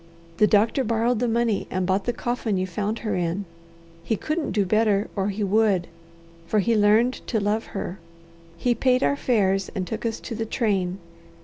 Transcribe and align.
The 0.37 0.47
doctor 0.47 0.83
borrowed 0.83 1.19
the 1.19 1.27
money 1.27 1.67
and 1.69 1.85
bought 1.85 2.05
the 2.05 2.11
coffin 2.11 2.57
you 2.57 2.65
found 2.65 2.97
her 3.05 3.13
in. 3.15 3.45
He 4.03 4.15
couldn't 4.15 4.49
do 4.49 4.65
better 4.65 5.11
or 5.15 5.29
he 5.29 5.43
would, 5.43 5.85
for 6.47 6.57
he 6.57 6.75
learned 6.75 7.13
to 7.27 7.39
love 7.39 7.67
her. 7.77 7.99
He 8.57 8.73
paid 8.73 9.03
our 9.03 9.15
fares 9.15 9.69
and 9.75 9.85
took 9.85 10.03
us 10.03 10.19
to 10.21 10.33
the 10.33 10.47
train. 10.47 10.97